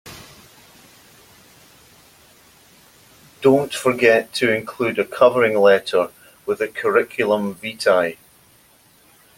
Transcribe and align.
Don't 3.43 3.71
forget 3.71 4.33
to 4.33 4.51
include 4.51 4.97
a 4.97 5.05
covering 5.05 5.55
letter 5.59 6.09
with 6.47 6.57
the 6.57 6.69
curriculum 6.69 7.53
vitae. 7.53 8.17